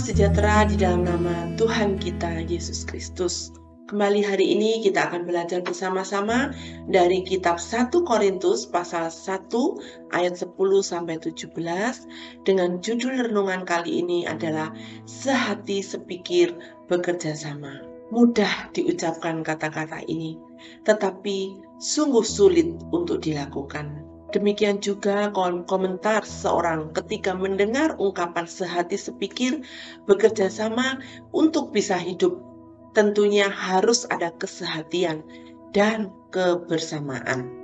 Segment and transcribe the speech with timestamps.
[0.00, 3.52] sejahtera di dalam nama Tuhan kita Yesus Kristus.
[3.92, 6.48] Kembali hari ini kita akan belajar bersama-sama
[6.88, 9.52] dari kitab 1 Korintus pasal 1
[10.16, 11.52] ayat 10 sampai 17
[12.48, 14.72] dengan judul renungan kali ini adalah
[15.04, 16.56] sehati sepikir
[16.88, 17.84] bekerja sama.
[18.08, 20.40] Mudah diucapkan kata-kata ini,
[20.88, 24.11] tetapi sungguh sulit untuk dilakukan.
[24.32, 25.28] Demikian juga
[25.68, 29.60] komentar seorang ketika mendengar ungkapan sehati sepikir
[30.08, 30.98] bekerja sama
[31.36, 32.40] untuk bisa hidup.
[32.96, 35.24] Tentunya harus ada kesehatian
[35.76, 37.61] dan kebersamaan.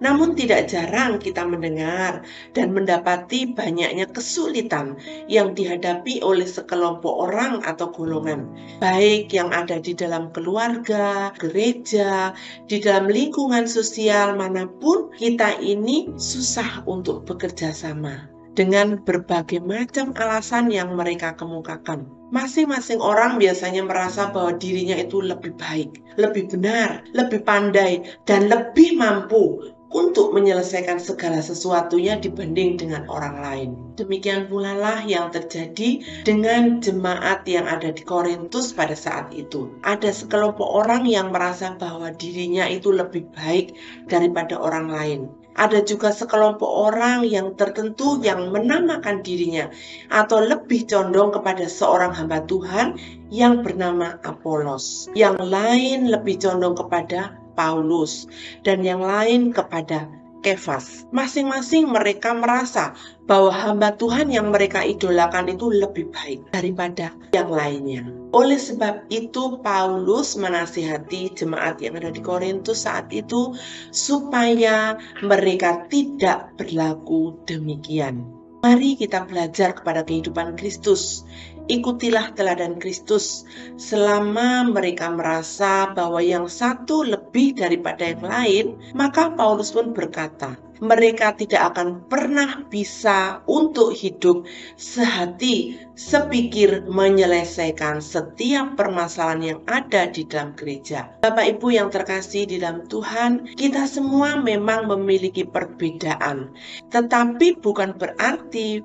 [0.00, 2.24] Namun tidak jarang kita mendengar
[2.56, 4.96] dan mendapati banyaknya kesulitan
[5.28, 8.48] yang dihadapi oleh sekelompok orang atau golongan,
[8.80, 12.32] baik yang ada di dalam keluarga, gereja,
[12.64, 18.24] di dalam lingkungan sosial mana pun, kita ini susah untuk bekerja sama
[18.56, 22.08] dengan berbagai macam alasan yang mereka kemukakan.
[22.30, 28.94] Masing-masing orang biasanya merasa bahwa dirinya itu lebih baik, lebih benar, lebih pandai, dan lebih
[28.94, 33.70] mampu untuk menyelesaikan segala sesuatunya dibanding dengan orang lain.
[33.98, 39.74] Demikian pula lah yang terjadi dengan jemaat yang ada di Korintus pada saat itu.
[39.82, 43.74] Ada sekelompok orang yang merasa bahwa dirinya itu lebih baik
[44.06, 45.20] daripada orang lain.
[45.58, 49.68] Ada juga sekelompok orang yang tertentu yang menamakan dirinya
[50.08, 52.94] atau lebih condong kepada seorang hamba Tuhan
[53.34, 55.10] yang bernama Apolos.
[55.18, 58.30] Yang lain lebih condong kepada Paulus,
[58.62, 60.08] dan yang lain kepada
[60.40, 61.04] Kefas.
[61.12, 62.96] Masing-masing mereka merasa
[63.28, 68.08] bahwa hamba Tuhan yang mereka idolakan itu lebih baik daripada yang lainnya.
[68.32, 73.52] Oleh sebab itu Paulus menasihati jemaat yang ada di Korintus saat itu
[73.92, 78.24] supaya mereka tidak berlaku demikian.
[78.60, 81.24] Mari kita belajar kepada kehidupan Kristus
[81.68, 83.44] ikutilah teladan Kristus
[83.76, 88.66] selama mereka merasa bahwa yang satu lebih daripada yang lain,
[88.96, 94.48] maka Paulus pun berkata, mereka tidak akan pernah bisa untuk hidup
[94.80, 101.12] sehati, sepikir menyelesaikan setiap permasalahan yang ada di dalam gereja.
[101.20, 106.56] Bapak Ibu yang terkasih di dalam Tuhan, kita semua memang memiliki perbedaan,
[106.88, 108.80] tetapi bukan berarti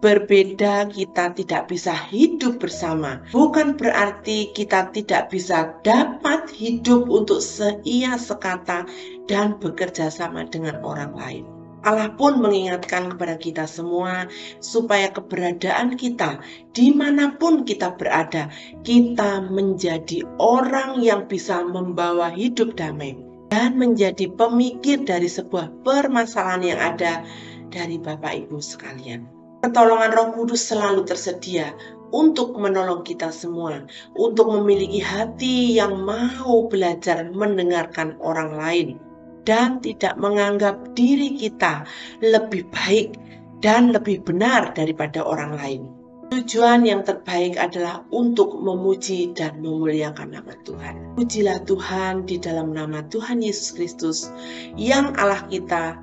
[0.00, 3.24] berbeda kita tidak bisa hidup bersama.
[3.32, 8.84] Bukan berarti kita tidak bisa dapat hidup untuk seia sekata
[9.24, 11.44] dan bekerja sama dengan orang lain.
[11.86, 14.26] Allah pun mengingatkan kepada kita semua
[14.58, 16.42] supaya keberadaan kita
[16.74, 18.50] di mana pun kita berada,
[18.82, 23.14] kita menjadi orang yang bisa membawa hidup damai
[23.54, 27.22] dan menjadi pemikir dari sebuah permasalahan yang ada
[27.70, 29.35] dari Bapak Ibu sekalian.
[29.66, 31.74] Pertolongan Roh Kudus selalu tersedia
[32.14, 33.82] untuk menolong kita semua,
[34.14, 38.88] untuk memiliki hati yang mau belajar mendengarkan orang lain
[39.42, 41.82] dan tidak menganggap diri kita
[42.22, 43.18] lebih baik
[43.58, 45.82] dan lebih benar daripada orang lain.
[46.30, 51.18] Tujuan yang terbaik adalah untuk memuji dan memuliakan nama Tuhan.
[51.18, 54.30] Pujilah Tuhan di dalam nama Tuhan Yesus Kristus
[54.78, 55.98] yang Allah kita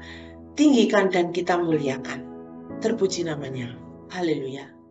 [0.60, 2.33] tinggikan dan kita muliakan
[2.84, 3.80] terpuji namanya.
[4.12, 4.83] Haleluya.